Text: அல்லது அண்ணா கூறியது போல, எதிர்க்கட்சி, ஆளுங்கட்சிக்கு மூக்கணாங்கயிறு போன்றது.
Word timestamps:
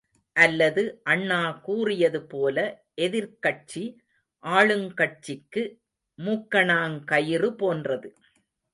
அல்லது 0.35 0.83
அண்ணா 1.03 1.51
கூறியது 1.61 2.21
போல, 2.23 2.57
எதிர்க்கட்சி, 2.97 3.83
ஆளுங்கட்சிக்கு 4.43 5.63
மூக்கணாங்கயிறு 6.19 7.51
போன்றது. 7.55 8.09